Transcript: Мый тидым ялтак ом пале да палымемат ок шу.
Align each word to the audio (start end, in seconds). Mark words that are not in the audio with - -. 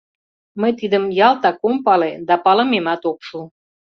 Мый 0.61 0.71
тидым 0.79 1.03
ялтак 1.27 1.57
ом 1.67 1.75
пале 1.85 2.11
да 2.27 2.35
палымемат 2.43 3.01
ок 3.11 3.19
шу. 3.27 3.39